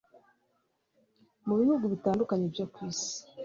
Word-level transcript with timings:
mu 1.45 1.53
bihugu 1.59 1.85
bitandukanye 1.93 2.45
byo 2.53 2.65
ku 2.73 2.77
isi 2.89 3.17